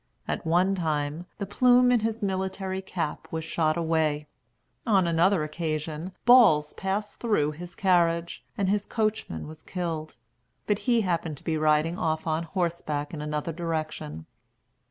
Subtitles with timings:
[0.27, 4.25] At one time, the plume in his military cap was shot away.
[4.87, 10.15] On another occasion, balls passed through his carriage, and his coachman was killed;
[10.65, 14.25] but he happened to be riding off on horseback in another direction.